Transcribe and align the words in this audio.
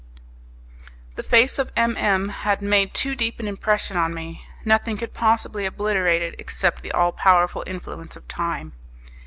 The 1.15 1.21
face 1.21 1.59
of 1.59 1.71
M 1.77 1.95
M 1.95 2.29
had 2.29 2.59
made 2.63 2.95
too 2.95 3.13
deep 3.13 3.39
an 3.39 3.47
impression 3.47 3.95
on 3.97 4.15
me; 4.15 4.43
nothing 4.65 4.97
could 4.97 5.13
possibly 5.13 5.63
obliterate 5.67 6.23
it 6.23 6.33
except 6.39 6.81
the 6.81 6.91
all 6.91 7.11
powerful 7.11 7.63
influence 7.67 8.15
of 8.15 8.27
time. 8.27 8.73